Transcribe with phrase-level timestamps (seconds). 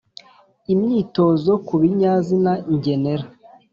[0.73, 3.25] imyitozo ku binyazina ngenera